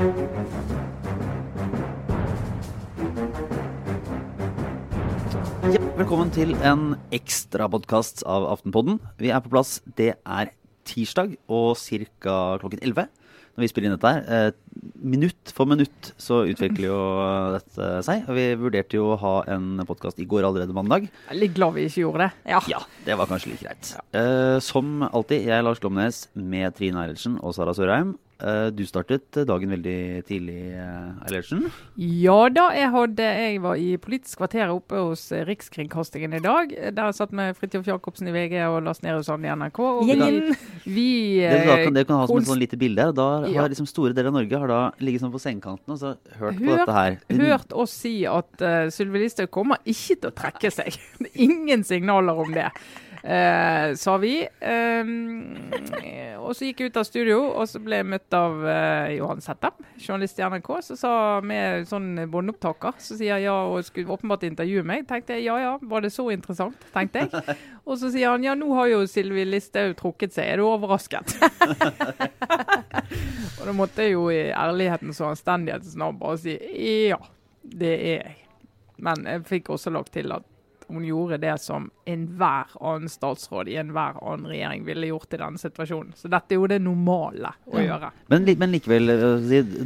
[0.00, 0.06] Ja,
[5.98, 8.96] velkommen til en ekstrapodkast av Aftenpodden.
[9.20, 9.84] Vi er på plass.
[10.00, 10.54] Det er
[10.88, 12.56] tirsdag og ca.
[12.62, 14.24] klokken 11 når vi spiller inn dette her.
[14.24, 14.56] Eh,
[15.04, 16.96] minutt for minutt så utvikler jo
[17.58, 18.24] dette seg.
[18.24, 21.12] Og vi vurderte jo å ha en podkast i går allerede mandag.
[21.12, 22.32] Jeg er litt glad vi ikke gjorde det.
[22.54, 22.64] Ja.
[22.72, 23.92] Ja, det var kanskje litt greit.
[23.92, 24.24] Ja.
[24.64, 28.16] som alltid, jeg er Lars Glomnes med Trine Eilertsen og Sara Sørheim.
[28.40, 31.66] Eh, du startet dagen veldig tidlig, eh, Eilertsen.
[32.00, 36.72] Ja da, jeg, hadde, jeg var i Politisk kvarter oppe hos eh, Rikskringkastingen i dag.
[36.72, 39.80] Der jeg satt med Fridtjof Jacobsen i VG og Lars Nehru Sand i NRK.
[39.84, 40.56] Og vi, Gjengen.
[40.86, 41.08] vi
[41.42, 43.10] Det, da kan, det kan ha som et sånn lite bilde.
[43.16, 43.62] Da Ja.
[43.62, 46.56] har liksom store deler av Norge har da ligget sånn på sengekanten og så hørt
[46.60, 47.20] på dette her.
[47.40, 50.96] hørt oss si at uh, Sylvi Listhaug kommer ikke til å trekke seg.
[51.46, 52.70] Ingen signaler om det.
[53.22, 54.34] Eh, sa vi.
[54.60, 55.10] Eh,
[56.40, 59.42] og så gikk jeg ut av studio, og så ble jeg møtt av eh, Johan
[59.44, 61.12] Settem, journalist i NRK, som sa
[61.44, 65.06] med sånn båndopptaker, så sier jeg ja og skulle åpenbart intervjue meg.
[65.10, 67.58] Tenkte jeg ja ja, var det så interessant, tenkte jeg.
[67.90, 71.32] Og så sier han ja, nå har jo Sylvi Listhaug trukket seg, er du overrasket?
[73.58, 76.54] og da måtte jeg jo i ærlighetens og anstendighetens navn bare si
[77.08, 77.18] ja,
[77.64, 78.36] det er jeg.
[79.00, 80.46] Men jeg fikk også lagt til at
[80.98, 85.60] hun gjorde det som enhver annen statsråd i enhver annen regjering ville gjort i denne
[85.60, 86.14] situasjonen.
[86.18, 88.12] Så dette er jo det normale å gjøre.
[88.32, 89.14] Men, men likevel,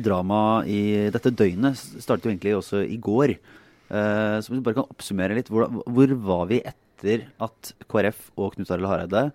[0.05, 0.81] drama dramaet i
[1.15, 3.35] dette døgnet startet jo egentlig også i går.
[3.35, 8.31] Eh, så hvis vi bare kan oppsummere litt, hvor, hvor var vi etter at KrF
[8.41, 9.27] og Knut Arild Hareide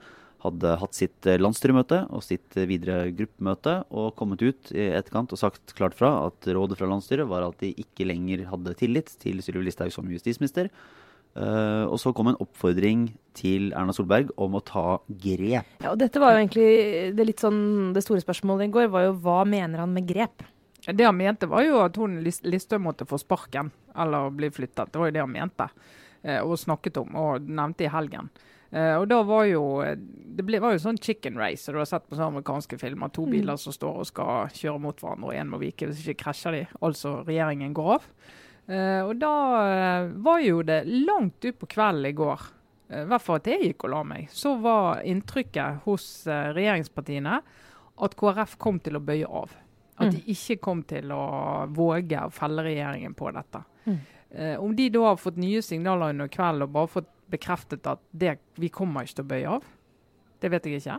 [0.44, 5.36] hadde hatt sitt eh, landsstyremøte og sitt eh, videre gruppemøte og kommet ut i etterkant
[5.36, 9.12] og sagt klart fra at rådet fra landsstyret var at de ikke lenger hadde tillit
[9.22, 10.72] til Sylvi Listhaug som justisminister.
[11.38, 15.68] Eh, og så kom en oppfordring til Erna Solberg om å ta grep.
[15.84, 16.70] Ja, og dette var jo egentlig
[17.16, 20.44] det litt sånn Det store spørsmålet i går var jo hva mener han med grep?
[20.90, 23.70] Det han mente var jo at hun Lis- Listhaug måtte få sparken
[24.00, 24.92] eller bli flyttet.
[24.92, 25.68] Det var jo det han mente
[26.24, 28.32] eh, og snakket om og nevnte i helgen.
[28.70, 32.04] Uh, og da var jo Det ble, var jo sånn chicken race, du har sett
[32.06, 33.10] på sånne amerikanske filmer.
[33.10, 36.22] To biler som står og skal kjøre mot hverandre, og én må vike hvis ikke
[36.28, 36.62] krasjer de.
[36.86, 38.06] Altså regjeringen går av.
[38.70, 39.36] Eh, og da
[39.66, 42.44] eh, var jo det langt ut på kvelden i går,
[42.92, 47.40] eh, i hvert fall at jeg gikk og la meg, så var inntrykket hos regjeringspartiene
[48.00, 49.56] at KrF kom til å bøye av.
[50.00, 53.60] At de ikke kom til å våge å felle regjeringen på dette.
[53.84, 53.98] Mm.
[54.64, 58.38] Om de da har fått nye signaler under kvelden og bare fått bekreftet at det,
[58.56, 59.66] vi kommer ikke til å bøye av,
[60.40, 60.96] det vet jeg ikke.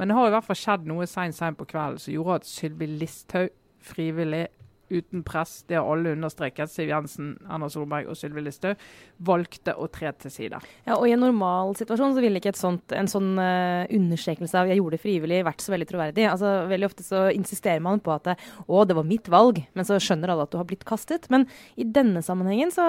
[0.00, 2.48] Men det har i hvert fall skjedd noe seint seint på kvelden som gjorde at
[2.48, 3.52] Sylvi Listhaug
[3.84, 4.46] frivillig
[4.90, 8.80] uten press, det har alle understreket, Siv Jensen, Erna Solberg og Sylvi Listhaug,
[9.26, 10.60] valgte å tre til side.
[10.86, 14.60] Ja, og I en normal situasjon så ville ikke et sånt, en sånn uh, understrekelse
[14.60, 16.26] av 'jeg gjorde det frivillig' vært så veldig troverdig.
[16.30, 18.36] Altså, Veldig ofte så insisterer man på at det,
[18.66, 21.28] 'å, det var mitt valg', men så skjønner alle at du har blitt kastet.
[21.30, 21.46] Men
[21.76, 22.86] i denne sammenhengen så,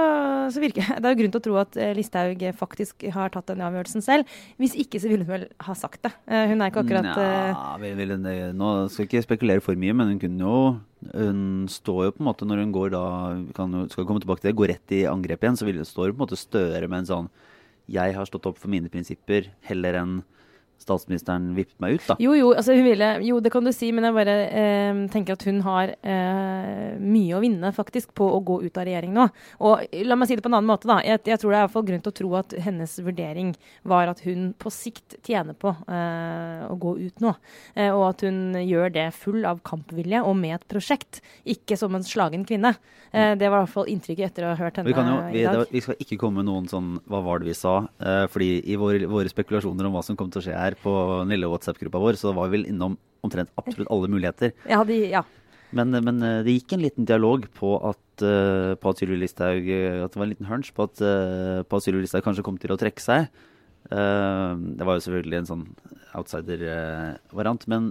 [0.51, 3.47] så virker det er jo grunn til å tro at eh, Listhaug faktisk har tatt
[3.47, 4.25] den avgjørelsen selv.
[4.57, 6.13] Hvis ikke så ville hun vel ha sagt det.
[6.29, 8.15] Uh, hun er ikke akkurat uh, Nja, vil, vil,
[8.57, 10.61] nå skal jeg ikke spekulere for mye, men hun kunne jo
[11.13, 13.03] Hun står jo på en måte når hun går da
[13.53, 16.15] kan, Skal komme tilbake til det, går rett i angrep igjen, så vil, står hun
[16.15, 17.29] på en måte Støre med en sånn
[17.91, 20.15] Jeg har stått opp for mine prinsipper heller enn
[20.81, 22.15] statsministeren vippet meg ut, da.
[22.21, 25.45] Jo, jo, altså ville, jo, det kan du si, men jeg bare eh, tenker at
[25.47, 29.27] hun har eh, mye å vinne faktisk på å gå ut av regjering nå.
[29.67, 30.99] Og la meg si det på en annen måte, da.
[31.05, 33.53] Jeg, jeg tror det er i hvert fall grunn til å tro at hennes vurdering
[33.87, 37.33] var at hun på sikt tjener på eh, å gå ut nå.
[37.75, 41.95] Eh, og at hun gjør det full av kampvilje og med et prosjekt, ikke som
[41.97, 42.75] en slagen kvinne.
[43.11, 45.17] Eh, det var i hvert fall inntrykket etter å ha hørt henne Vi, kan jo,
[45.31, 45.61] vi, i dag.
[45.61, 47.77] det, vi skal ikke komme med noen sånn Hva var det vi sa?
[48.03, 50.91] Eh, fordi i våre, våre spekulasjoner om hva som kom til å skje her på
[51.21, 54.53] den lille WhatsApp-gruppa vår, så var vi vel innom omtrent absolutt alle muligheter.
[54.71, 55.23] Ja, de, ja.
[55.75, 59.67] Men, men eh, det gikk en liten dialog på at, eh, på at Sylvi Listhaug
[59.67, 61.01] eh, At det var en liten hunch på at,
[61.67, 63.29] på at Sylvi Listhaug kanskje kom til å trekke seg.
[63.87, 65.61] Det var jo selvfølgelig en sånn
[66.19, 67.85] outsider-variant, men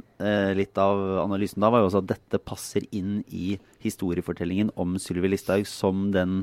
[0.59, 5.30] litt av analysen da var jo også at dette passer inn i historiefortellingen om Sylvi
[5.33, 6.42] Listhaug som den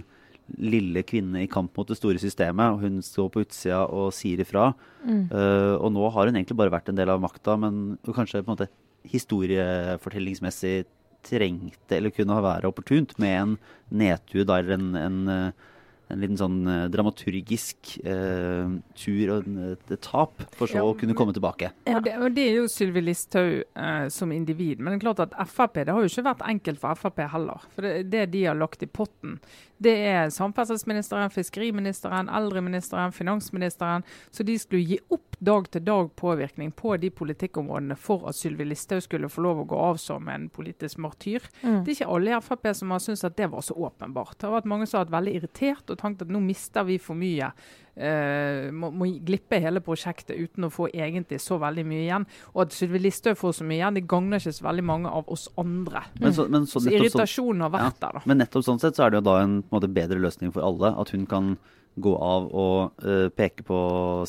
[0.59, 2.73] lille kvinne i kamp mot det store systemet.
[2.73, 4.71] og Hun står på utsida og sier ifra.
[5.07, 8.51] Eh, og nå har hun egentlig bare vært en del av makta, men kanskje på
[8.51, 8.71] en måte
[9.11, 10.83] historiefortellingsmessig
[11.23, 13.53] trengte eller kunne være opportunt med en
[13.93, 15.69] nedtur eller en, en, eh,
[16.11, 21.15] en liten sånn eh, dramaturgisk uh, tur og et tap, for så Ja, å kunne
[21.17, 21.71] komme tilbake.
[21.87, 21.97] Ja.
[21.97, 24.81] Og, det, og det er jo Sylvi Listhaug uh, som individ.
[24.81, 27.67] Men det er klart at Frp det har jo ikke vært enkelt for Frp heller.
[27.73, 29.39] For det, det de har lagt i potten,
[29.83, 34.05] det er samferdselsministeren, fiskeriministeren, eldreministeren, finansministeren.
[34.31, 39.43] Så de skulle gi opp dag-til-dag-påvirkning på de politikkområdene for at Sylvi Listhaug skulle få
[39.43, 41.45] lov å gå av som en politisk martyr.
[41.61, 41.81] Mm.
[41.83, 44.37] Det er ikke alle i Frp som har syntes at det var så åpenbart.
[44.37, 46.99] Det har vært mange som har vært veldig irritert og tenkt at nå mister vi
[47.01, 47.51] for mye.
[47.93, 52.25] Uh, må, må, glippe hele prosjektet uten å få egentlig så veldig mye igjen.
[52.55, 55.29] Og at Sylvi Listhaug får så mye igjen, det gagner ikke så veldig mange av
[55.33, 56.01] oss andre.
[56.23, 58.25] Men så, men så, så irritasjonen har vært ja, der, da.
[58.31, 60.65] Men nettopp sånn sett så er det jo da en, en måte, bedre løsning for
[60.65, 60.93] alle.
[61.03, 61.53] At hun kan
[62.01, 63.79] gå av og uh, peke på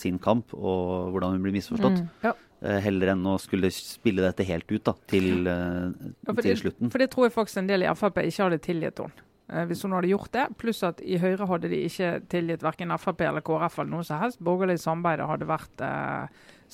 [0.01, 2.03] sin kamp og hvordan hun blir misforstått.
[2.03, 2.35] Mm, ja.
[2.37, 5.89] uh, heller enn å skulle spille dette helt ut da, til, uh,
[6.29, 6.93] ja, til slutten.
[6.93, 9.31] For det tror jeg faktisk en del i Frp ikke hadde tilgitt henne.
[9.45, 13.27] Hvis hun hadde gjort det, pluss at i Høyre hadde de ikke tilgitt verken Frp
[13.27, 14.41] eller KrF eller noe som helst.
[14.41, 15.85] Borgerlig samarbeid hadde vært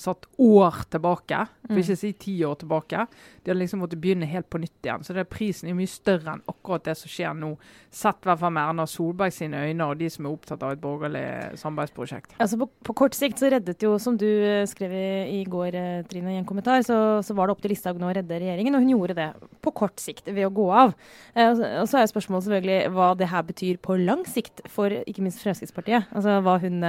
[0.01, 1.83] satt år tilbake, for mm.
[1.83, 3.05] ikke å si ti år tilbake.
[3.45, 5.05] De hadde liksom måttet begynne helt på nytt igjen.
[5.05, 7.53] Så det er prisen er mye større enn akkurat det som skjer nå.
[7.93, 10.75] Sett i hvert fall med Erna Solberg sine øyne og de som er opptatt av
[10.75, 11.25] et borgerlig
[11.61, 12.37] samarbeidsprosjekt.
[12.41, 15.11] Altså på, på, kort sikt så reddet jo, som du eh, skrev i,
[15.41, 18.09] i går, eh, Trine, i en kommentar, så, så var det opp til Listhaug nå
[18.09, 18.79] å redde regjeringen.
[18.79, 19.29] Og hun gjorde det
[19.61, 20.95] på kort sikt ved å gå av.
[21.35, 24.95] Eh, og så er jo spørsmålet selvfølgelig hva det her betyr på lang sikt for
[25.03, 26.09] ikke minst Fremskrittspartiet.
[26.15, 26.81] Altså hva hun,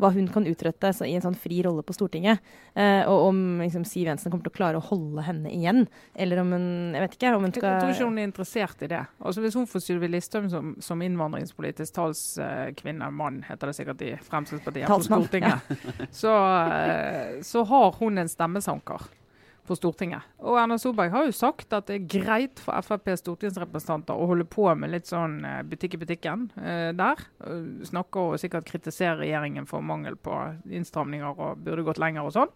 [0.00, 2.39] hva hun kan utrette i en sånn fri rolle på Stortinget.
[2.74, 5.86] Eh, og om liksom, Siv Jensen kommer til å klare å holde henne igjen.
[6.14, 7.34] Eller om hun Jeg vet ikke.
[7.36, 9.04] om hun skal Jeg tror ikke hun er interessert i det.
[9.18, 14.12] Altså Hvis hun får Sylvi Listhaug som, som innvandringspolitisk talskvinne, mann heter det sikkert i
[14.22, 16.06] Fremskrittspartiet, på Stortinget, ja.
[16.22, 16.34] så,
[16.70, 19.10] eh, så har hun en stemmesanker
[19.70, 20.26] på Stortinget.
[20.42, 24.46] Og Erna Solberg har jo sagt at det er greit for FrPs stortingsrepresentanter å holde
[24.50, 27.22] på med litt sånn eh, butikk i butikken eh, der.
[27.86, 30.34] Snakker og sikkert kritiserer regjeringen for mangel på
[30.66, 32.54] innstramninger og burde gått lenger og sånn.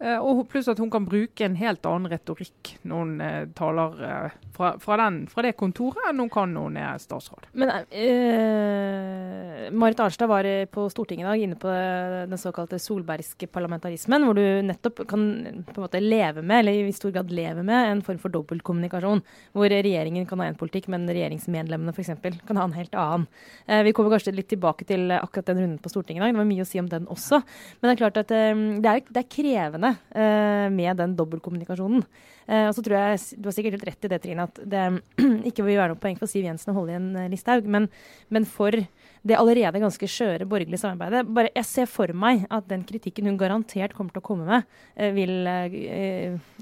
[0.00, 3.98] Eh, og pluss at hun kan bruke en helt annen retorikk når hun eh, taler
[4.06, 7.50] eh, fra, fra, den, fra, det kontoret, enn hun kan når hun er statsråd.
[7.60, 14.24] Men eh, Marit Arnstad var på Stortinget i dag inne på den såkalte solbergske parlamentarismen,
[14.24, 15.26] hvor du nettopp kan
[15.68, 19.20] på en måte leve med, eller i stor grad leve med, en form for dobbeltkommunikasjon.
[19.52, 22.40] Hvor regjeringen kan ha en politikk, men regjeringsmedlemmene f.eks.
[22.48, 23.28] kan ha en helt annen.
[23.68, 26.34] Eh, vi kommer kanskje litt tilbake til akkurat den runden på Stortinget i dag.
[26.38, 27.44] Det var mye å si om den også.
[27.80, 32.04] Men det er klart at eh, det er, det er krevende uh, med den dobbeltkommunikasjonen.
[32.50, 34.84] Uh, og så tror jeg, Du har sikkert helt rett i det, Trine, at det
[35.50, 37.68] ikke vil være noe poeng for Siv Jensen å holde igjen uh, Listhaug.
[37.70, 37.88] Men,
[38.32, 42.86] men, for det allerede ganske skjøre borgerlige samarbeidet bare Jeg ser for meg at den
[42.88, 44.70] kritikken hun garantert kommer til å komme med,
[45.12, 45.44] vil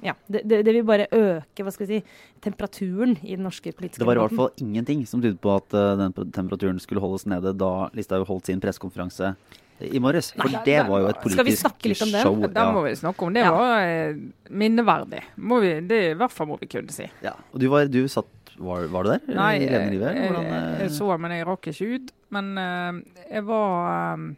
[0.03, 3.71] Ja, det, det, det, vil bare øke hva skal vi si, temperaturen i den norske
[3.71, 4.03] politiske debatten.
[4.03, 5.71] Det var i hvert fall ingenting som tydet på at
[6.03, 9.37] den temperaturen skulle holdes nede da Listhaug holdt sin pressekonferanse
[9.81, 10.33] i morges.
[10.35, 11.87] For Nei, det var jo et politisk
[12.23, 12.41] show.
[12.51, 13.45] Da må vi snakke om det.
[13.47, 14.19] Det var eh,
[14.51, 15.23] minneverdig.
[15.37, 17.07] Må vi, det i hvert fall må vi kunne si.
[17.25, 17.37] Ja.
[17.53, 19.27] Og du, var, du satt var, var, du der?
[19.39, 20.19] Nei, jeg, jeg,
[20.83, 22.13] jeg, så, men jeg rakk ikke ut.
[22.35, 22.99] Men uh,
[23.29, 24.31] jeg var um,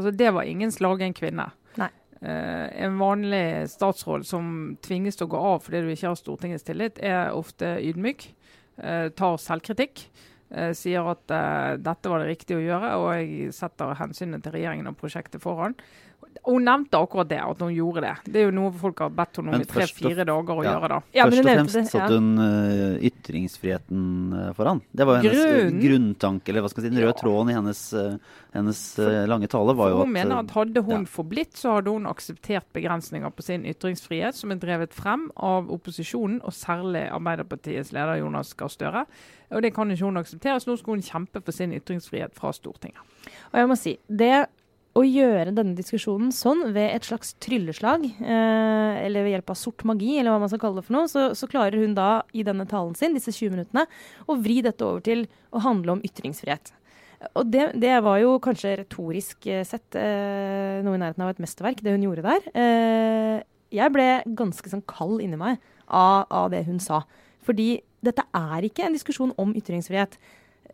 [0.00, 1.50] Altså, det var ingen slagen kvinne.
[1.76, 1.90] Nei.
[2.22, 4.46] Uh, en vanlig statsråd som
[4.84, 8.30] tvinges til å gå av fordi du ikke har Stortingets tillit, er ofte ydmyk.
[8.80, 10.06] Uh, tar selvkritikk.
[10.50, 14.56] Eh, sier at uh, dette var det riktige å gjøre, og jeg setter hensynet til
[14.56, 15.76] regjeringen og prosjektet foran.
[16.46, 18.12] Hun nevnte akkurat det, at hun gjorde det.
[18.32, 20.74] Det er jo noe folk har bedt henne om i tre-fire dager å ja.
[20.74, 20.90] gjøre.
[20.92, 20.98] da.
[21.16, 24.04] Ja, først og fremst satte hun uh, ytringsfriheten
[24.56, 24.82] foran.
[24.90, 25.80] Det var hennes Grunn.
[25.82, 27.18] grunntanke, eller hva skal jeg si, den røde ja.
[27.20, 27.82] tråden i hennes,
[28.56, 28.82] hennes
[29.30, 29.76] lange tale.
[29.78, 31.10] var jo Hun mener at hadde hun ja.
[31.18, 36.40] forblitt, så hadde hun akseptert begrensninger på sin ytringsfrihet, som er drevet frem av opposisjonen,
[36.46, 39.04] og særlig Arbeiderpartiets leder Jonas Gahr Støre.
[39.50, 42.52] Og det kan ikke hun akseptere, så nå skal hun kjempe for sin ytringsfrihet fra
[42.54, 43.02] Stortinget.
[43.50, 44.46] Og jeg må si, det
[44.98, 49.84] å gjøre denne diskusjonen sånn, ved et slags trylleslag, eh, eller ved hjelp av sort
[49.86, 52.42] magi, eller hva man skal kalle det for noe, så, så, klarer hun da i
[52.46, 53.86] denne talen sin, disse 20 minuttene,
[54.26, 56.72] å vri dette over til å handle om ytringsfrihet.
[57.36, 61.42] Og det, det var jo kanskje retorisk eh, sett eh, noe i nærheten av et
[61.44, 62.50] mesterverk, det hun gjorde der.
[62.56, 63.36] Eh,
[63.76, 67.04] jeg ble ganske sånn kald inni meg av, av det hun sa.
[67.46, 70.16] Fordi dette er ikke en diskusjon om ytringsfrihet.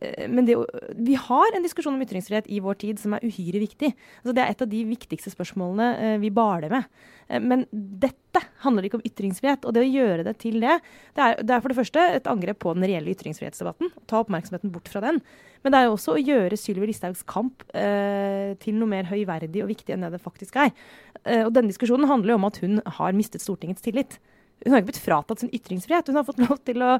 [0.00, 0.56] Eh, men det,
[0.96, 3.92] vi har en diskusjon om ytringsfrihet i vår tid som er uhyre viktig.
[4.22, 6.88] Altså det er et av de viktigste spørsmålene eh, vi baler med.
[7.28, 9.66] Eh, men dette handler ikke om ytringsfrihet.
[9.66, 10.78] Og det å gjøre det til det,
[11.16, 13.92] det er, det er for det første et angrep på den reelle ytringsfrihetsdebatten.
[14.10, 15.22] Ta oppmerksomheten bort fra den.
[15.64, 19.64] Men det er jo også å gjøre Sylvi Listhaugs kamp eh, til noe mer høyverdig
[19.64, 20.70] og viktig enn det det faktisk er.
[21.24, 24.20] Eh, og denne diskusjonen handler jo om at hun har mistet Stortingets tillit.
[24.64, 26.08] Hun har ikke blitt fratatt sin ytringsfrihet.
[26.08, 26.96] Hun har fått lov til å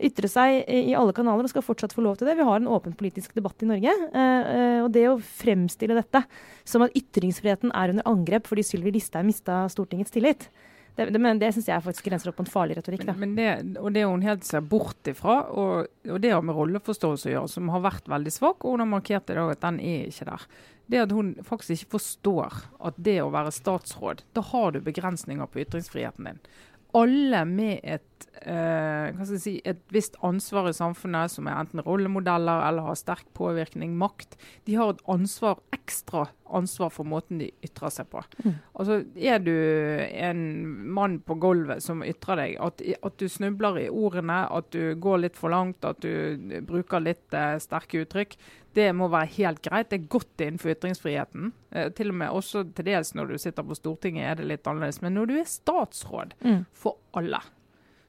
[0.00, 2.38] ytre seg i alle kanaler og skal fortsatt få lov til det.
[2.38, 3.92] Vi har en åpen politisk debatt i Norge.
[3.92, 6.22] Eh, eh, og det å fremstille dette
[6.64, 10.48] som at ytringsfriheten er under angrep fordi Sylvi Listhaug mista Stortingets tillit,
[10.96, 13.04] Det, det, men det syns jeg faktisk grenser opp på en farlig retorikk.
[13.06, 13.14] Da.
[13.16, 16.56] Men, men det, og det hun helt ser bort ifra, og, og det har med
[16.58, 19.62] rolleforståelse å gjøre, som har vært veldig svak, og hun har markert i dag at
[19.62, 20.48] den er ikke der.
[20.90, 22.58] Det at hun faktisk ikke forstår
[22.90, 26.42] at det å være statsråd, da har du begrensninger på ytringsfriheten din.
[26.94, 28.09] Alle med et,
[28.42, 33.96] eh, si, et visst ansvar i samfunnet, som er enten rollemodeller eller har sterk påvirkning,
[34.00, 34.36] makt,
[34.66, 38.22] de har et ansvar, ekstra ansvar for måten de ytrer seg på.
[38.44, 38.54] Mm.
[38.74, 40.40] Altså, Er du en
[40.94, 45.22] mann på gulvet som ytrer deg, at, at du snubler i ordene, at du går
[45.26, 48.34] litt for langt, at du bruker litt eh, sterke uttrykk,
[48.74, 49.88] det må være helt greit.
[49.90, 51.52] Det er godt innenfor ytringsfriheten.
[51.74, 54.68] Eh, til og med også til dels når du sitter på Stortinget er det litt
[54.70, 55.00] annerledes.
[55.02, 56.64] Men når du er statsråd Mm.
[56.72, 57.40] for alle,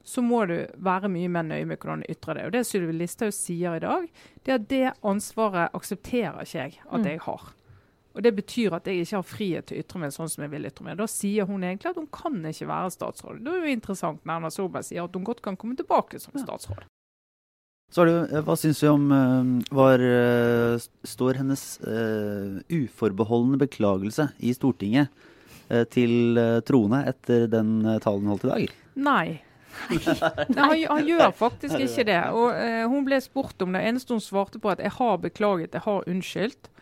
[0.04, 2.46] så må du være mye mer nøye med hvordan du ytrer deg.
[2.46, 4.06] Og det Sylvi Listhaug sier i dag,
[4.44, 7.06] det er at det ansvaret aksepterer ikke jeg at Mm.
[7.06, 7.52] jeg har.
[8.14, 10.50] Og Det betyr at jeg ikke har frihet til å ytre meg sånn som jeg
[10.50, 10.98] vil ytre meg.
[10.98, 13.44] Da sier hun egentlig at hun kan ikke være statsråd.
[13.44, 16.34] Det er jo interessant når Erna Solberg sier at hun godt kan komme tilbake som
[16.36, 16.84] statsråd.
[17.92, 23.58] Så er det, eh, Hva syns vi om eh, Var eh, Står hennes uh, uforbeholdne
[23.60, 25.08] beklagelse i Stortinget
[25.70, 28.76] uh, til troende etter den talen hun holdt i dag?
[28.96, 29.42] Nei.
[30.52, 32.20] Nei han, han gjør faktisk ikke det.
[32.36, 33.84] Og eh, Hun ble spurt om det.
[33.88, 36.72] eneste hun svarte på, at 'jeg har beklaget, jeg har unnskyldt'.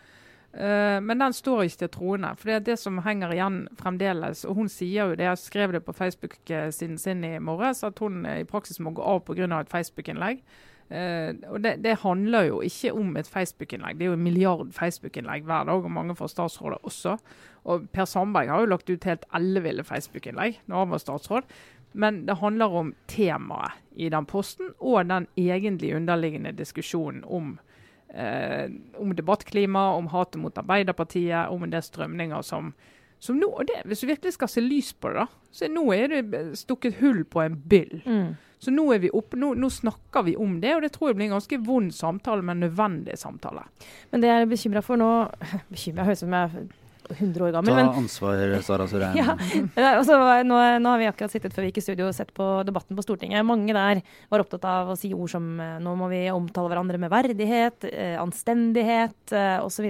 [0.50, 2.32] Uh, men den står ikke til troende.
[2.36, 4.42] For det er det som henger igjen fremdeles.
[4.44, 8.24] Og hun sier jo det, jeg skrev det på Facebook-siden sin i morges, at hun
[8.26, 9.46] eh, i praksis må gå av pga.
[9.60, 10.42] et Facebook-innlegg.
[10.90, 13.98] Uh, og det, det handler jo ikke om et Facebook-innlegg.
[13.98, 17.16] Det er jo en milliard Facebook-innlegg hver dag, og mange fra statsrådet også.
[17.64, 21.46] Og Per Sandberg har jo lagt ut helt elleville Facebook-innlegg når han var statsråd.
[21.92, 27.58] Men det handler om temaet i den posten, og den egentlig underliggende diskusjonen om,
[28.14, 32.72] eh, om debattklima, om hatet mot Arbeiderpartiet, om en del strømninger som,
[33.18, 35.92] som nå, og det, Hvis du virkelig skal se lys på det, da, så nå
[35.92, 38.02] er det stukket hull på en byll.
[38.06, 38.36] Mm.
[38.60, 41.30] Så nå, vi oppe, nå, nå snakker vi om det, og det tror jeg blir
[41.30, 43.64] en ganske vond samtale, men nødvendig samtale.
[44.10, 45.08] Men det jeg er bekymra for nå
[45.72, 46.66] Bekymra høres ut som jeg
[47.16, 49.16] 100 år gammel, Ta men ansvar, Sara Sørheim.
[49.80, 49.96] Ja.
[49.98, 52.14] Og så var- nå, nå har vi akkurat sittet før vi gikk i studio og
[52.16, 53.44] sett på debatten på Stortinget.
[53.46, 57.00] Mange der var opptatt av å si ord som eh, nå må vi omtale hverandre
[57.02, 59.88] med verdighet, eh, anstendighet eh, osv.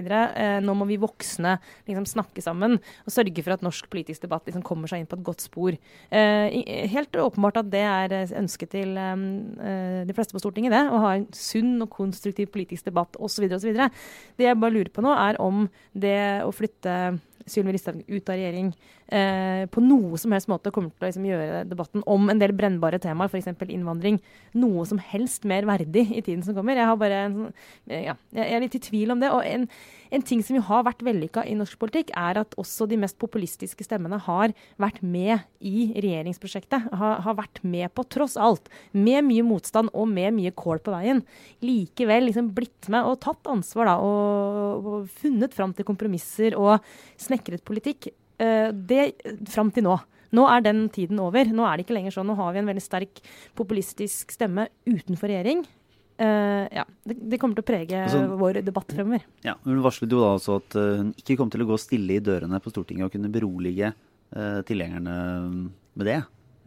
[0.64, 1.56] Nå må vi voksne
[1.88, 5.18] liksom snakke sammen og sørge for at norsk politisk debatt liksom kommer seg inn på
[5.18, 5.76] et godt spor.
[6.10, 10.82] Helt åpenbart at det er ønsket til de fleste på Stortinget, det.
[10.90, 13.46] Å ha en sunn og konstruktiv politisk debatt osv.
[13.56, 13.74] osv.
[14.38, 17.09] Det jeg bare lurer på nå, er om det å flytte
[17.50, 18.68] Sylvi Listhaug ut av regjering
[19.08, 22.52] eh, på noe som helst måte kommer til å liksom, gjøre debatten om en del
[22.56, 23.48] brennbare temaer, f.eks.
[23.66, 24.20] innvandring,
[24.60, 26.78] noe som helst mer verdig i tiden som kommer.
[26.78, 27.54] Jeg, bare sånn-
[27.90, 29.30] ja, jeg jeg er litt i tvil om det.
[29.34, 29.66] og en,
[30.10, 33.18] en ting som jo har vært vellykka i norsk politikk, er at også de mest
[33.22, 36.90] populistiske stemmene har vært med i regjeringsprosjektet.
[37.00, 40.94] Har, har vært med på, tross alt, med mye motstand og med mye kål på
[40.94, 41.24] veien.
[41.64, 46.78] Likevel liksom blitt med og tatt ansvar da, og, og funnet fram til kompromisser og
[47.20, 48.10] snekret politikk.
[48.40, 49.12] Eh, det
[49.52, 49.98] fram til nå.
[50.36, 51.48] Nå er den tiden over.
[51.50, 52.30] Nå er det ikke lenger sånn.
[52.30, 53.22] Nå har vi en veldig sterk
[53.58, 55.64] populistisk stemme utenfor regjering.
[56.20, 59.22] Eh, ja, det, det kommer til å prege Altså- vår debatt fremover.
[59.46, 62.18] Ja, Hun varslet jo da altså at eh, hun ikke kom til å gå stille
[62.18, 63.94] i dørene på Stortinget og kunne berolige
[64.36, 65.14] uh, tilhengerne
[65.96, 66.18] med det.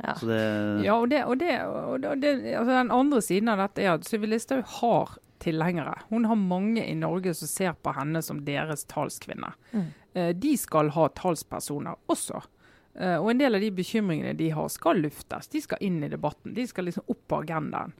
[0.02, 0.16] Ja.
[0.18, 0.40] Det
[0.84, 4.08] Ja, og, det, og, det, og og altså Den andre siden av dette er at
[4.10, 6.00] Sylvi Listhaug har tilhengere.
[6.10, 9.54] Hun har mange i Norge som ser på henne som deres talskvinne.
[9.72, 9.86] Mm.
[10.18, 12.42] Uh, de skal ha talspersoner også.
[12.94, 15.50] Eh, og en del av de bekymringene de har, skal luftes.
[15.50, 16.54] De skal inn i debatten.
[16.54, 17.96] De skal liksom opp på agendaen.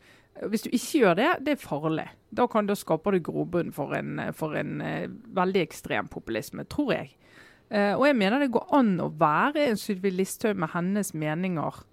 [0.50, 2.08] Hvis du ikke gjør det, det er farlig.
[2.34, 6.94] Da, kan, da skaper du grobunn for en, for en eh, veldig ekstrem populisme, tror
[6.96, 7.12] jeg.
[7.70, 11.84] Eh, og jeg mener det går an å være en Sylvi Listhaug med hennes meninger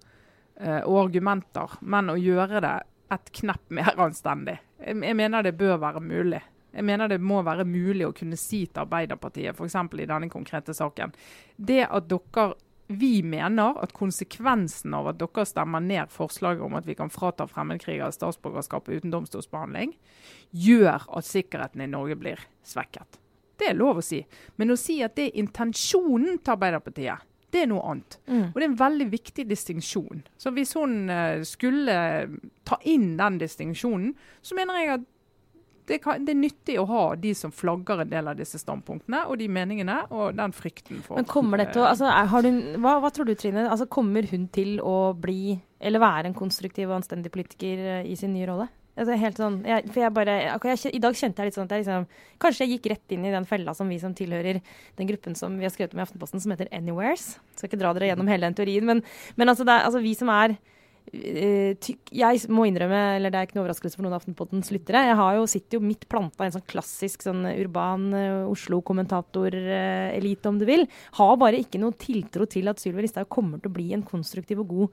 [0.59, 2.77] eh, og argumenter, men å gjøre det
[3.13, 4.57] et knepp mer anstendig.
[4.81, 6.41] Jeg, jeg mener det bør være mulig.
[6.71, 9.75] Jeg mener det må være mulig å kunne si til Arbeiderpartiet, f.eks.
[9.75, 11.11] i denne konkrete saken,
[11.57, 12.53] det at dere
[12.91, 17.47] vi mener at konsekvensen av at dere stemmer ned forslaget om at vi kan frata
[17.49, 19.95] fremmedkrigere statsborgerskapet uten domstolsbehandling,
[20.51, 23.19] gjør at sikkerheten i Norge blir svekket.
[23.61, 24.23] Det er lov å si.
[24.57, 28.17] Men å si at det er intensjonen til Arbeiderpartiet, det er noe annet.
[28.31, 28.43] Mm.
[28.47, 30.21] Og det er en veldig viktig distinksjon.
[30.39, 31.95] Så hvis hun eh, skulle
[32.67, 35.07] ta inn den distinksjonen, så mener jeg at
[35.87, 39.23] det, kan, det er nyttig å ha de som flagger en del av disse standpunktene
[39.27, 42.11] og de meningene og den frykten for Men kommer det til å altså,
[42.45, 42.51] du,
[42.83, 43.67] hva, hva tror du, Trine?
[43.69, 48.17] Altså, kommer hun til å bli, eller være en konstruktiv og anstendig politiker eh, i
[48.19, 48.69] sin nye rolle?
[48.91, 51.69] Altså, helt sånn, jeg, for jeg bare, jeg, jeg, I dag kjente jeg litt sånn
[51.69, 52.07] at jeg liksom
[52.43, 54.59] Kanskje jeg gikk rett inn i den fella som vi som tilhører
[54.99, 57.37] den gruppen som vi har skrevet om i Aftenposten, som heter Anywheres.
[57.55, 59.03] Skal ikke dra dere gjennom hele den teorien, men,
[59.39, 60.57] men altså, det altså vi som er
[61.11, 65.17] jeg må innrømme, eller det er ikke noe overraskelse for noen av Aftenpottens lyttere, jeg
[65.19, 70.59] har jo, sitter jo midt planta i en sånn klassisk sånn urban uh, Oslo-kommentatorelite, om
[70.61, 70.85] du vil.
[71.17, 74.63] Har bare ikke noe tiltro til at Sylvi Listhaug kommer til å bli en konstruktiv
[74.63, 74.87] og god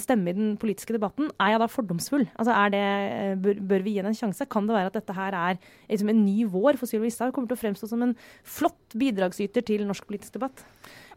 [0.00, 1.28] stemme i den politiske debatten.
[1.42, 2.24] Er jeg da fordomsfull?
[2.36, 2.84] Altså, det,
[3.44, 4.46] bør, bør, vi gi henne en sjanse?
[4.50, 5.58] Kan det være at dette her er
[5.90, 7.34] liksom en ny vår for Sylvi Listhaug?
[7.36, 8.14] Kommer til å fremstå som en
[8.46, 10.64] flott bidragsyter til norsk politisk debatt?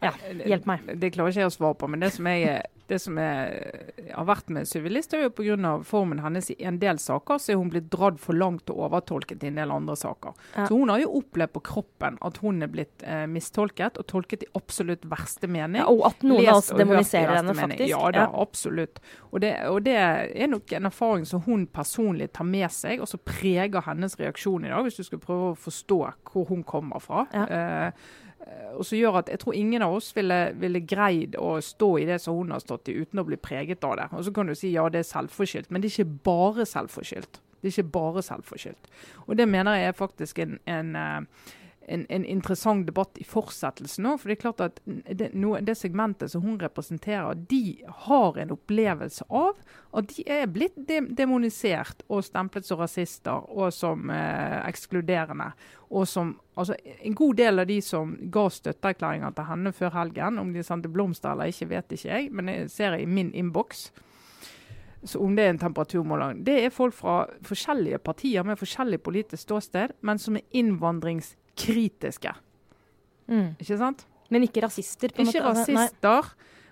[0.00, 0.12] Ja,
[0.48, 0.84] hjelp meg.
[0.86, 2.60] Det, det klarer ikke jeg å svare på, men det som jeg
[2.90, 5.72] det som er, har vært med Sylvi Listhaug, er pga.
[5.86, 9.44] formen hennes i en del saker, så er hun blitt dratt for langt og overtolket
[9.44, 10.34] i en del andre saker.
[10.56, 10.66] Ja.
[10.66, 14.44] Så hun har jo opplevd på kroppen at hun er blitt eh, mistolket, og tolket
[14.46, 15.80] i absolutt verste mening.
[15.82, 17.88] Ja, og at noen av oss demoniserer henne, faktisk.
[17.90, 18.30] Ja da, ja.
[18.42, 19.02] absolutt.
[19.30, 23.10] Og det, og det, er nok en erfaring som hun personlig tar med seg, og
[23.10, 27.02] som preger hennes reaksjon i dag, hvis du skal prøve å forstå hvor hun kommer
[27.02, 27.26] fra.
[27.34, 27.46] Ja.
[27.46, 28.28] Eh,
[28.76, 32.08] og som gjør at jeg tror ingen av oss ville, ville, greid å stå i
[32.08, 34.08] det som hun har stått i, uten å bli preget av det.
[34.16, 37.40] Og Så kan du si ja, det er selvforskyldt, men det er ikke bare selvforskyldt.
[37.60, 38.92] Det er ikke bare selvforskyldt.
[39.26, 41.48] Og det mener jeg er faktisk en, en uh,
[41.90, 44.20] en, en, interessant debatt i fortsettelsen òg.
[44.20, 48.54] For det er klart at det, no, det, segmentet som hun representerer, de har en
[48.54, 49.58] opplevelse av
[49.98, 55.50] at de er blitt de, demonisert og stemplet som rasister og som eh, ekskluderende.
[55.90, 60.38] Og som altså, En god del av de som ga støtteerklæringer til henne før helgen,
[60.38, 63.90] om de sendte blomster eller ikke, vet ikke jeg, men jeg ser i min innboks.
[65.02, 66.42] Så om det er en temperaturmåler.
[66.44, 72.32] Det er folk fra forskjellige partier med forskjellig politisk ståsted, men som er innvandrings kritiske.
[73.30, 73.54] Mm.
[73.60, 74.06] Ikke sant?
[74.30, 75.10] Men ikke rasister?
[75.12, 75.66] på ikke måte.
[75.66, 76.30] Ikke rasister.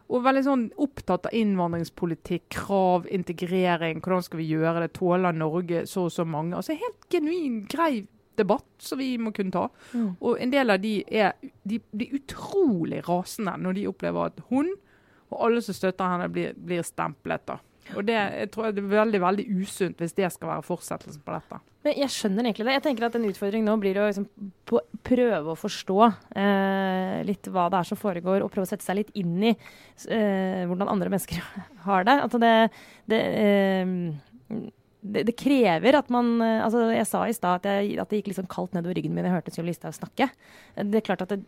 [0.08, 4.00] Og veldig sånn opptatt av innvandringspolitikk, krav, integrering.
[4.00, 4.94] Hvordan skal vi gjøre det?
[4.96, 6.56] Tåler Norge så og så mange?
[6.56, 8.06] Altså Helt genuin, grei
[8.38, 9.66] debatt som vi må kunne ta.
[9.92, 10.10] Mm.
[10.22, 14.70] Og en del av de er de blir utrolig rasende når de opplever at hun
[15.28, 17.44] og alle som støtter henne, blir, blir stemplet.
[17.44, 17.58] da.
[17.96, 21.34] Og det jeg tror det er veldig veldig usunt hvis det skal være fortsettelsen på
[21.34, 21.60] dette.
[21.86, 22.76] Men jeg skjønner egentlig det.
[22.76, 24.26] Jeg tenker at En utfordring nå blir å liksom
[25.08, 25.98] prøve å forstå
[26.36, 29.52] eh, litt hva det er som foregår, og prøve å sette seg litt inn i
[29.54, 31.40] eh, hvordan andre mennesker
[31.88, 32.18] har det.
[32.26, 32.54] Altså det,
[33.10, 34.66] det eh,
[35.00, 38.32] det, det, krever at man eh, altså Jeg sa i stad at, at, det gikk
[38.32, 40.26] liksom kaldt nedover ryggen min jeg hørte Sylvi Listhaug snakke.
[40.74, 41.38] Det er klart at det,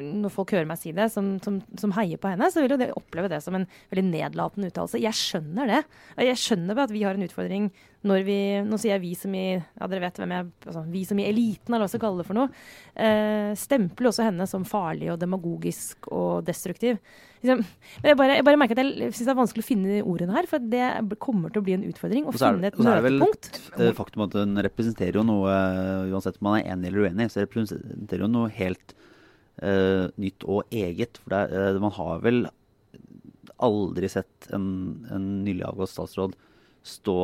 [0.00, 2.80] Når folk hører meg si det, som, som, som, heier på henne, så vil jo
[2.80, 5.02] de oppleve det som en veldig nedlatende uttalelse.
[5.02, 5.82] Jeg skjønner det.
[6.24, 7.68] Jeg skjønner at vi har en utfordring
[8.06, 11.04] når vi Nå sier jeg vi som i ja dere vet hvem jeg, altså, vi
[11.08, 12.50] som i eliten, eller hva vi skal kalle det for noe.
[12.94, 17.00] Eh, stempler også henne som farlig og demagogisk og destruktiv.
[17.42, 17.62] Liksom,
[18.02, 20.36] men jeg bare, jeg bare, merker at jeg syns det er vanskelig å finne ordene
[20.36, 23.50] her, for det kommer til å bli en utfordring å finne et møtepunkt.
[23.50, 25.56] Og så er det vel faktum at hun representerer jo noe,
[26.12, 28.96] uansett om man er enig eller uenig, så representerer hun noe helt
[29.62, 31.20] uh, nytt og eget.
[31.22, 32.46] For det, uh, man har vel
[33.62, 34.66] aldri sett en,
[35.12, 36.34] en nylig avgått statsråd
[36.86, 37.18] stå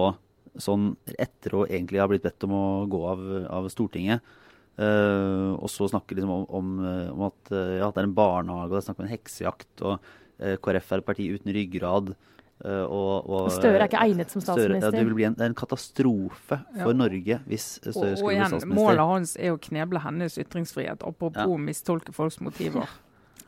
[0.60, 3.22] sånn etter å egentlig ha blitt bedt om å gå av,
[3.60, 4.24] av Stortinget.
[4.72, 6.68] Uh, og så snakke liksom om, om,
[7.12, 9.72] om at, uh, ja, det er en barnehage, og det er snakk om en heksejakt,
[9.84, 9.98] og
[10.40, 12.14] uh, KrF er et parti uten ryggrad.
[12.62, 14.84] Og, og, Støre er ikke egnet som statsminister.
[14.84, 16.94] Støre, ja, det vil bli en, en katastrofe for ja.
[16.94, 18.76] Norge hvis Støre skulle bli statsminister.
[18.76, 21.58] Målet hans er å kneble hennes ytringsfrihet, apropos ja.
[21.58, 22.86] mistolke folks motiver.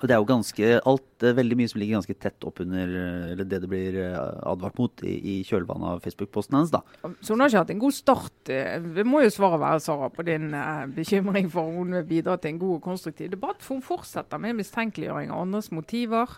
[0.05, 2.91] Og det er jo ganske alt, veldig mye som ligger ganske tett oppunder
[3.41, 6.75] det det blir eh, advart mot i, i kjølvannet av Facebook-posten hennes.
[6.75, 6.83] da.
[7.25, 8.53] Så hun har ikke hatt en god start.
[8.85, 10.53] Vi må jo svare være, Sara, på din
[10.93, 13.65] bekymring for om hun vil bidra til en god og konstruktiv debatt.
[13.65, 16.37] For hun fortsetter med mistenkeliggjøring av andres motiver.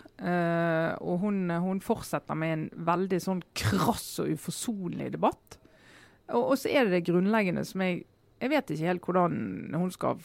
[1.03, 5.59] Og hun, hun, fortsetter med en veldig sånn krass og uforsonlig debatt.
[6.31, 8.05] Og, og så er det det grunnleggende som jeg
[8.37, 9.37] jeg vet ikke helt hvordan
[9.77, 10.19] hun skal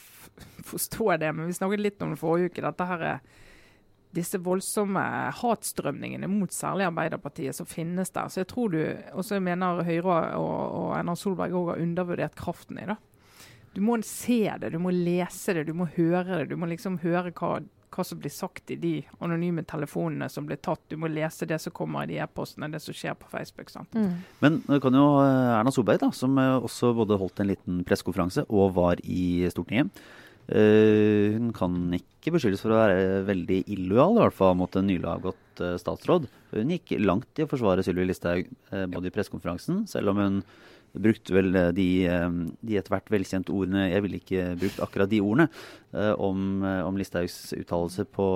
[0.67, 2.63] forstå det, men vi snakket litt om det forrige uke.
[2.65, 3.21] dette her er
[4.11, 5.01] disse voldsomme
[5.39, 8.27] hatstrømningene mot særlig Arbeiderpartiet som finnes der.
[8.27, 8.81] Så jeg tror du,
[9.15, 12.97] og så mener Høyre og, og Erna Solberg òg har undervurdert kraften i det.
[13.71, 16.49] Du må se det, du må lese det, du må høre det.
[16.51, 20.59] Du må liksom høre hva hva som blir sagt i de anonyme telefonene som blir
[20.63, 20.81] tatt.
[20.89, 23.71] Du må lese det som kommer i de e-postene, det som skjer på Facebook.
[23.91, 24.23] Mm.
[24.39, 27.83] Men det kan jo eh, Erna Solberg, da, som eh, også både holdt en liten
[27.87, 29.91] pressekonferanse og var i Stortinget.
[30.51, 34.87] Uh, hun kan ikke beskyldes for å være veldig illojal, i hvert fall mot en
[34.89, 36.25] nylig avgått uh, statsråd.
[36.51, 40.41] Hun gikk langt i å forsvare Sylvi Listhaug uh, både i pressekonferansen, selv om hun
[40.97, 42.29] brukte vel eh, de, eh,
[42.61, 45.47] de etter hvert velkjente ordene Jeg ville ikke brukt akkurat de ordene
[45.95, 48.27] uh, om, om Listhaugs uttalelse på,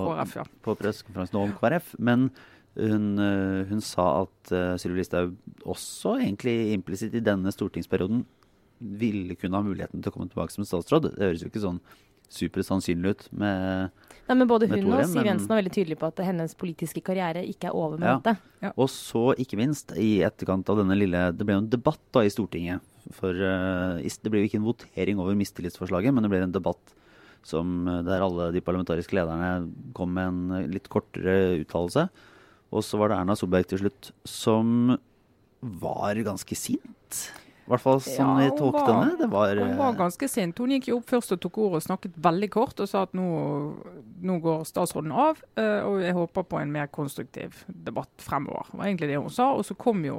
[0.00, 0.46] KrF, ja.
[0.64, 1.94] på pressekonferansen om KrF.
[1.98, 2.30] Men
[2.70, 5.32] Hun, eh, hun sa at Sylvi Listhaug
[5.66, 8.22] også egentlig implisitt i denne stortingsperioden
[8.78, 11.10] ville kunne ha muligheten til å komme tilbake som statsråd.
[11.10, 11.80] Det høres jo ikke sånn
[12.30, 13.90] supersannsynlig ut med
[14.30, 17.42] Nei, men Både hun og Siv Jensen er veldig tydelige på at hennes politiske karriere
[17.50, 18.18] ikke er over med Ja.
[18.22, 18.70] dette.
[18.78, 22.22] Og så, ikke minst, i etterkant av denne lille Det ble jo en debatt da
[22.22, 22.80] i Stortinget.
[23.16, 26.94] For eh, det ble jo ikke en votering over mistillitsforslaget, men det ble en debatt
[27.42, 32.08] som, eh, der alle de parlamentariske lederne kom med en eh, litt kortere uttalelse.
[32.70, 34.96] Og så var det Erna Solberg til slutt som
[35.60, 37.32] var ganske sint.
[37.70, 39.12] I hvert fall sånn Ja, jeg tolket henne.
[39.20, 40.58] Det var, Hun var eh, ganske sint.
[40.58, 43.12] Hun gikk jo opp først og tok ordet og snakket veldig kort og sa at
[43.14, 43.26] nå,
[44.26, 48.66] nå går statsråden av, eh, og jeg håper på en mer konstruktiv debatt fremover.
[48.72, 49.52] Det var egentlig det hun sa.
[49.54, 50.18] Og så kom jo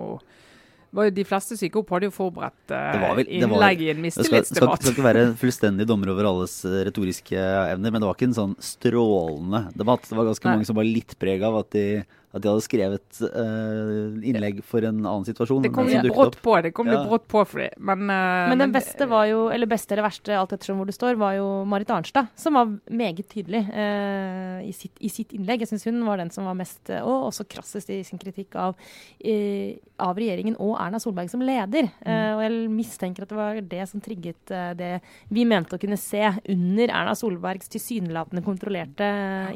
[0.91, 4.47] De fleste som gikk opp, hadde jo forberedt eh, vel- innlegg i en mistillitsdebatt.
[4.51, 8.27] Det skal, skal ikke være fullstendig dommer over alles retoriske evner, men det var ikke
[8.27, 10.07] en sånn strålende debatt.
[10.09, 10.55] Det var ganske Nei.
[10.57, 11.85] mange som var litt preg av at de,
[12.33, 15.65] at de hadde skrevet uh, innlegg for en annen situasjon.
[15.65, 16.53] Det kom litt brått på.
[16.63, 16.99] Det kom Ja.
[17.01, 17.75] litt brått på for dem.
[17.77, 20.93] Men, uh, Men den beste var jo, eller beste eller verste, alt ettersom hvor du
[20.95, 25.59] står, var jo Marit Arnstad, som var meget tydelig uh, i, sitt, i sitt innlegg.
[25.65, 28.75] Jeg syns hun var den som var mest, og også krassest i sin kritikk av,
[29.19, 31.89] eh, av regjeringen og Erna Solberg som leder.
[32.05, 35.97] Eh, og jeg mistenker at det var det som trigget det vi mente å kunne
[35.99, 39.07] se under Erna Solbergs tilsynelatende kontrollerte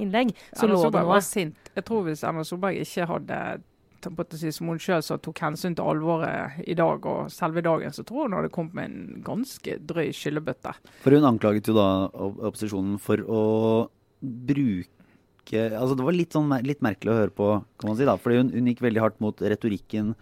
[0.02, 0.34] innlegg.
[0.54, 1.10] Så Erna lå det noe.
[1.14, 1.72] var sint.
[1.76, 3.39] Jeg tror hvis Erna Solberg ikke hadde
[4.06, 8.30] som hun sa, tok hensyn til alvoret i dag og selve dagen, så tror jeg
[8.30, 10.75] hun hadde kommet med en ganske drøy skyllebøtte.
[11.01, 13.43] For hun anklaget jo da opposisjonen for å
[14.21, 14.93] bruke
[15.45, 17.47] Altså det var litt, sånn, litt merkelig å høre på,
[17.78, 18.06] kan man si.
[18.08, 20.15] da, fordi hun, hun gikk veldig hardt mot retorikken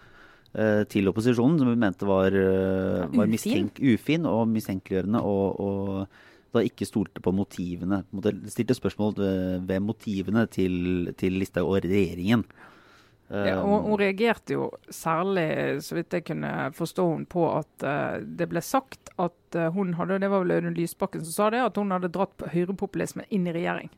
[0.52, 5.22] eh, til opposisjonen, som hun mente var, eh, var mistenk, ufin og mistenkeliggjørende.
[5.24, 8.02] Og, og da ikke stolte på motivene.
[8.50, 12.46] Stilte spørsmål ved, ved motivene til, til Listhaug og regjeringen.
[13.30, 17.86] Eh, Ja, og hun reagerte jo særlig, så vidt jeg kunne forstå hun på at
[17.86, 21.50] eh, det ble sagt at eh, hun hadde, det var vel Audun Lysbakken som sa
[21.54, 23.90] det, at hun hadde dratt høyrepopulisme inn i regjering.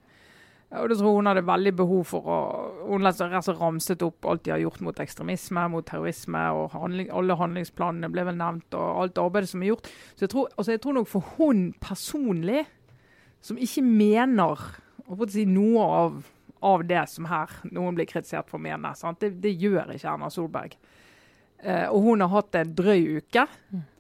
[0.75, 2.39] Og det tror hun hadde veldig behov for å
[2.87, 8.11] Hun ramset opp alt de har gjort mot ekstremisme, mot terrorisme, og handling, alle handlingsplanene
[8.11, 9.91] ble vel nevnt, og alt arbeidet som er gjort.
[10.15, 12.65] Så jeg tror, altså jeg tror nok for hun personlig,
[13.43, 14.67] som ikke mener
[15.07, 16.25] å si, noe av
[16.67, 18.93] av det som her noen blir kritisert for å mene.
[19.21, 20.77] Det, det gjør ikke Erna Solberg.
[21.59, 23.47] Eh, og hun har hatt en drøy uke.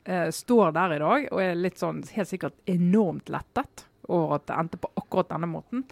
[0.04, 4.46] Eh, står der i dag og er litt sånn helt sikkert enormt lettet over at
[4.48, 5.84] det endte på akkurat denne måten.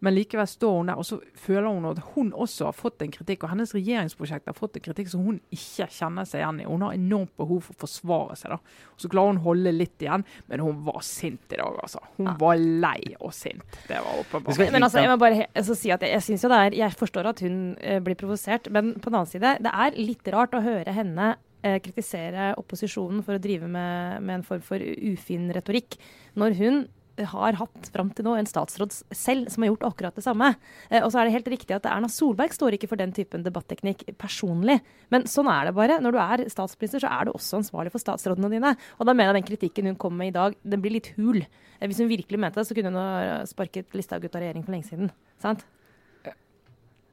[0.00, 3.10] Men likevel står hun der, og så føler hun at hun også har fått en
[3.10, 3.42] kritikk.
[3.42, 6.66] Og hennes regjeringsprosjekt har fått en kritikk som hun ikke kjenner seg igjen i.
[6.70, 8.52] Hun har enormt behov for å forsvare seg.
[8.54, 8.58] da.
[8.94, 11.98] Og Så klarer hun å holde litt igjen, men hun var sint i dag, altså.
[12.16, 12.36] Hun Ja.
[12.38, 13.64] var lei og sint.
[13.88, 14.70] Det var åpenbart.
[14.72, 16.76] Men altså, jeg må bare he- altså, si at jeg, jeg synes jo det er
[16.78, 20.28] Jeg forstår at hun uh, blir provosert, men på den annen side, det er litt
[20.32, 24.78] rart å høre henne eh, kritisere opposisjonen for å drive med, med en form for
[24.78, 25.96] ufin retorikk,
[26.36, 26.88] når hun
[27.26, 30.52] har hatt fram til nå en statsråd selv som har gjort akkurat det samme.
[30.90, 33.46] Eh, og så er det helt riktig at Erna Solberg står ikke for den typen
[33.46, 34.78] debatteknikk personlig.
[35.14, 36.00] Men sånn er det bare.
[36.04, 38.74] Når du er statsminister, så er du også ansvarlig for statsrådene dine.
[38.98, 41.42] Og da mener jeg den kritikken hun kom med i dag, den blir litt hul.
[41.42, 44.66] Eh, hvis hun virkelig mente det, så kunne hun ha sparket Listhaug ut av regjering
[44.66, 45.12] for lenge siden.
[45.42, 45.66] Sant?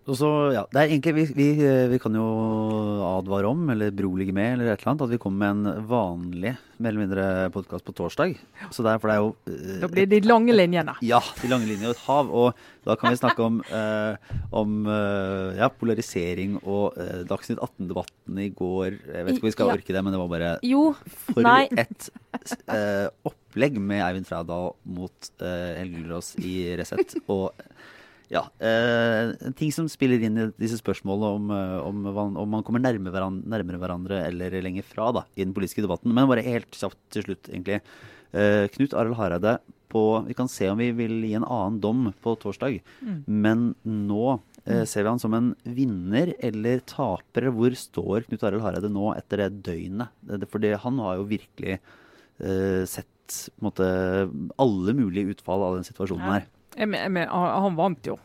[0.05, 1.45] Og så, ja, det er egentlig, vi, vi,
[1.89, 2.23] vi kan jo
[3.07, 6.51] advare om, eller berolige med, eller et eller annet, at vi kommer med en vanlig,
[6.77, 7.23] mer eller mindre
[7.55, 8.35] podkast på torsdag.
[8.75, 10.93] Så derfor det er jo eh, Da blir det de lange linjene.
[11.07, 12.29] Ja, de lange linjene og et hav.
[12.29, 18.43] Og da kan vi snakke om, eh, om eh, ja, polarisering og eh, Dagsnytt 18-debatten
[18.45, 18.99] i går.
[19.09, 19.79] Jeg vet ikke om vi skal Ja.
[19.79, 20.83] orke det, men det var bare Jo,
[21.31, 21.63] for nei.
[21.81, 22.11] et
[22.69, 27.17] eh, opplegg med Eivind Frædal mot Helge Gulrås i Resett.
[27.25, 27.49] Og
[28.35, 32.83] ja, eh, ting som spiller inn i disse spørsmålene om, eh, om, om man kommer
[32.83, 36.11] nærmere hverandre, nærmere hverandre eller lenger fra da, i den politiske debatten.
[36.13, 37.79] Men bare helt kjapt til slutt, egentlig.
[38.35, 39.57] Eh, Knut Arild Hareide
[39.95, 42.81] på Vi kan se om vi vil gi en annen dom på torsdag.
[43.31, 44.23] Men nå
[44.65, 47.47] eh, ser vi han som en vinner eller taper.
[47.55, 50.11] Hvor står Knut Arild Hareide nå etter det døgnet?
[50.51, 53.07] For han har jo virkelig eh, sett
[53.55, 53.85] på en måte,
[54.61, 56.33] alle mulige utfall av den situasjonen Ja.
[56.35, 56.43] her.
[56.75, 58.17] Jeg jeg han vant jo.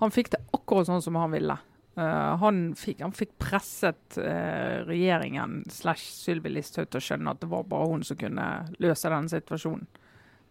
[0.00, 1.56] Han fikk det akkurat sånn som han ville.
[1.96, 7.40] Uh, han, fikk, han fikk presset uh, regjeringen slash Sylvi Listhaug til å skjønne at
[7.40, 8.48] det var bare hun som kunne
[8.84, 9.86] løse denne situasjonen.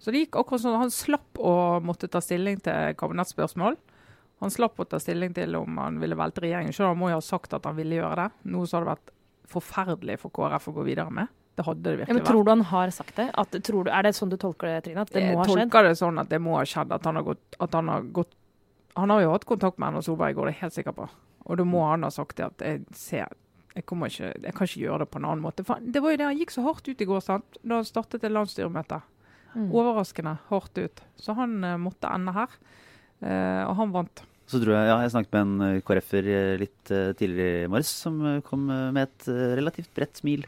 [0.02, 0.80] Så det gikk akkurat sånn.
[0.82, 1.54] Han slapp å
[1.86, 3.78] måtte ta stilling til kabinettspørsmål.
[4.44, 6.74] Han slapp å ta stilling til om han ville velte regjeringen.
[6.76, 8.50] Selv om han må jo ha sagt at han ville gjøre det.
[8.52, 9.14] Noe som hadde vært
[9.50, 11.32] forferdelig for KrF å gå videre med.
[11.56, 12.32] Det hadde det Ja, virkelig men vært.
[12.32, 13.30] tror du han har sagt det?
[13.34, 15.06] At, tror du, er det sånn du tolker det, Trine?
[15.06, 15.62] At det Jeg må ha skjedd?
[15.72, 16.92] tolker det sånn at det må ha skjedd.
[16.92, 18.36] At han har gått, at han har gått
[18.96, 21.10] Han har jo hatt kontakt med Erna Solberg, går det helt sikker på.
[21.46, 23.28] Og da må han ha sagt det at jeg ser
[23.76, 25.66] jeg, kommer ikke, jeg kan ikke gjøre det på en annen måte.
[25.68, 27.20] For det var jo det Han gikk så hardt ut i går.
[27.26, 27.58] sant?
[27.62, 29.02] Da han startet et landsstyremøte.
[29.56, 29.68] Mm.
[29.68, 31.04] Overraskende hardt ut.
[31.20, 32.56] Så han uh, måtte ende her.
[33.20, 34.24] Uh, og han vant.
[34.48, 36.28] Så tror jeg, ja, jeg snakket med en eh, KrF-er
[36.62, 40.44] litt uh, tidligere i morges som kom med et relativt bredt smil.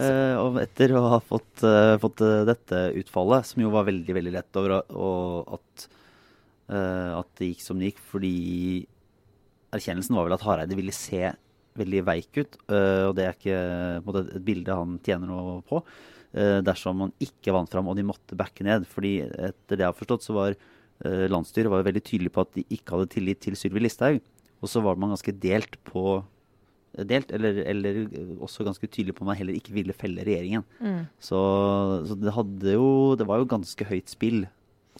[0.00, 4.16] Eh, og etter å ha fått, eh, fått eh, dette utfallet, som jo var veldig
[4.18, 5.86] veldig lett over at,
[6.66, 8.36] at det gikk som det gikk, fordi
[9.76, 11.28] erkjennelsen var vel at Hareide ville se
[11.78, 12.56] veldig veik ut.
[12.66, 13.58] og det er ikke
[14.02, 15.82] måte, et bilde han tjener noe på.
[16.66, 18.86] dersom man ikke vant fram og de måtte backe ned.
[18.88, 20.56] fordi etter det jeg har forstått, så var
[21.04, 24.18] landsstyret var veldig tydelig på at de ikke hadde tillit til Sylvi Listhaug.
[24.58, 26.24] Og så var man ganske delt på
[27.04, 27.96] Delt, eller, eller
[28.40, 30.64] også ganske tydelig på at man heller ikke ville felle regjeringen.
[30.80, 31.02] Mm.
[31.20, 31.40] Så,
[32.08, 32.86] så det hadde jo
[33.20, 34.46] Det var jo ganske høyt spill.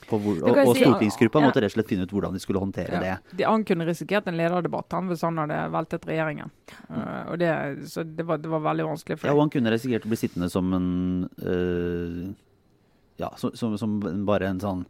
[0.04, 1.46] På hvor, og, og si- stortingsgruppa ja.
[1.48, 3.14] måtte rett og slett finne ut hvordan de skulle håndtere det.
[3.32, 6.52] De, han kunne risikert en lederdebatt han, hvis han hadde veltet regjeringen.
[6.90, 7.50] Eh, og det,
[7.88, 10.20] så det var, det var veldig vanskelig for Ja, og han kunne risikert å bli
[10.20, 10.90] sittende som en
[11.40, 12.26] uh,
[13.22, 13.96] Ja, som, som, som
[14.28, 14.84] bare en sånn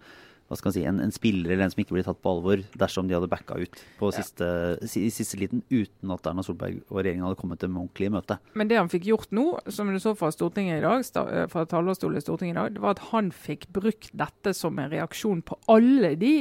[0.47, 2.63] hva skal man si, en, en spiller eller en som ikke blir tatt på alvor
[2.79, 4.91] dersom de hadde backa ut på siste, ja.
[5.01, 8.39] i siste liten uten at Erna Solberg og regjeringen hadde kommet til med ordentlig møte.
[8.55, 11.67] Men det han fikk gjort nå, som du så fra Stortinget i dag, eh, fra
[11.67, 15.43] talerstolen i Stortinget i dag, det var at han fikk brukt dette som en reaksjon
[15.47, 16.37] på alle de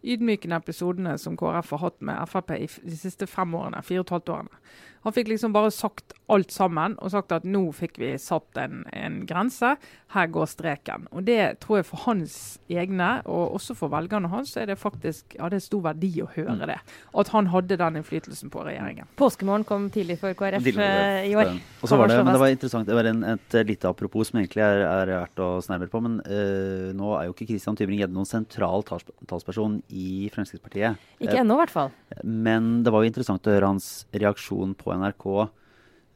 [0.00, 4.08] ydmykende episodene som KrF har hatt med Frp i de siste fem årene, fire og
[4.08, 4.62] et halvt årene.
[5.06, 8.84] Han fikk liksom bare sagt alt sammen og sagt at nå fikk vi satt en,
[8.94, 9.72] en grense.
[10.14, 11.06] Her går streken.
[11.14, 12.34] Og det tror jeg for hans
[12.70, 16.10] egne, og også for velgerne hans, så er det faktisk ja, det er stor verdi
[16.22, 16.78] å høre det.
[17.22, 19.08] At han hadde den innflytelsen på regjeringen.
[19.18, 21.54] Påskemorgen kom tidlig for KrF Tidlig, eh, i år.
[21.80, 24.40] Og så var det, men det var interessant, det var en, et lite apropos som
[24.42, 26.02] egentlig er, er verdt å snærme på.
[26.04, 31.00] Men øh, nå er jo ikke Christian Tybring-Gjedde noen sentral tals, talsperson i Fremskrittspartiet.
[31.22, 31.94] Ikke ennå, i hvert fall.
[32.24, 35.26] Men det var jo interessant å høre hans reaksjon på NRK.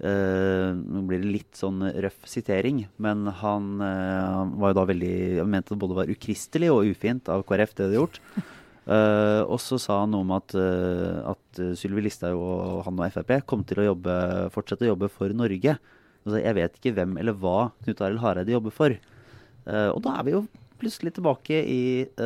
[0.04, 5.14] Eh, nå blir det litt sånn røff sitering, men han han var jo da veldig
[5.38, 8.20] Han mente det både var ukristelig og ufint av KrF, det de hadde gjort.
[8.84, 13.14] Eh, og så sa han noe om at, uh, at Sylvi Listhaug og han og
[13.14, 14.16] Frp kom til å jobbe,
[14.52, 15.78] fortsette å jobbe for Norge.
[16.24, 18.92] Altså, jeg vet ikke hvem eller hva Knut Arild Hareide jobber for.
[18.92, 20.44] Eh, og da er vi jo
[20.80, 21.82] plutselig tilbake i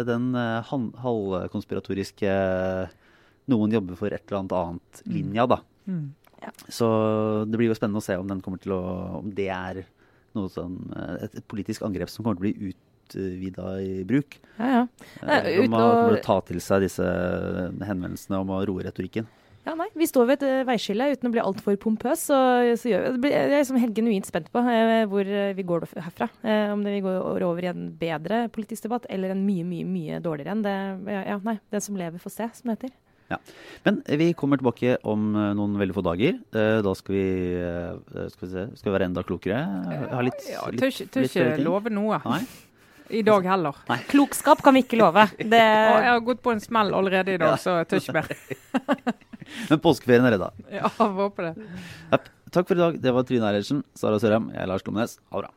[0.08, 2.34] den uh, halvkonspiratoriske
[3.48, 5.62] noen jobber for et eller annet annet linja, da.
[5.88, 6.06] Mm.
[6.68, 6.88] Så
[7.48, 8.82] det blir jo spennende å se om den til å
[9.20, 9.82] Om det er
[10.36, 14.38] noe sånn eh, et, politisk angrep som kommer til å bli utvida i bruk.
[14.58, 14.86] Ja, ja.
[15.24, 17.02] Eh, om å- ta til seg disse
[17.80, 19.26] henvendelsene om å roe retorikken.
[19.66, 22.22] Ja, nei, Vi står ved et eh, veiskille uten å bli altfor pompøs.
[22.30, 22.36] Så,
[22.80, 22.88] så
[23.20, 26.30] blir, jeg er liksom helt genuint spent på eh, hvor vi går herfra.
[26.42, 29.84] Eh, om det vi går over i en bedre politisk debatt eller en mye mye,
[29.84, 30.62] mye dårligere en.
[30.64, 30.76] Det,
[31.12, 32.96] ja, ja, nei, Den som lever, får se, som det heter.
[33.84, 36.38] Men vi kommer tilbake om eh, noen veldig få dager.
[36.56, 37.24] Eh, Da skal vi,
[37.60, 39.58] eh, skal vi, se, skal vi være enda klokere.
[40.12, 42.20] Ha litt, Ja, litt- tør ikke- tør litt ikke love noe.
[42.24, 42.40] Nei.
[43.10, 43.72] I dag heller.
[44.10, 45.22] Klokskap kan vi ikke love.
[45.38, 49.14] Det, jeg har gått på en smell allerede i dag, så jeg tør ikke mer.
[49.70, 50.50] Men påskeferien er redda.
[50.72, 52.20] Ja, håper det.
[52.52, 52.98] Takk for i dag.
[53.00, 55.18] Det var Trine Eilertsen, Sara Sørheim, jeg er Lars Glomnes.
[55.32, 55.54] Ha det bra.